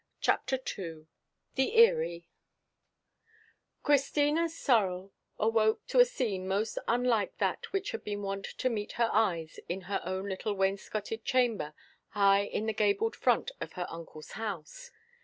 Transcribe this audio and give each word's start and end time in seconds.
CHAPTER 0.19 0.57
II 0.79 1.05
THE 1.53 1.75
EYRIE 1.77 2.25
CHRISTINA 3.83 4.49
SOREL 4.49 5.13
awoke 5.37 5.85
to 5.85 5.99
a 5.99 6.05
scene 6.05 6.47
most 6.47 6.79
unlike 6.87 7.37
that 7.37 7.71
which 7.71 7.91
had 7.91 8.03
been 8.03 8.23
wont 8.23 8.45
to 8.45 8.69
meet 8.71 8.93
her 8.93 9.11
eyes 9.13 9.59
in 9.69 9.81
her 9.81 10.01
own 10.03 10.27
little 10.27 10.55
wainscoted 10.55 11.23
chamber 11.23 11.75
high 12.07 12.45
in 12.45 12.65
the 12.65 12.73
gabled 12.73 13.15
front 13.15 13.51
of 13.61 13.73
her 13.73 13.85
uncle's 13.91 14.31
house. 14.31 14.89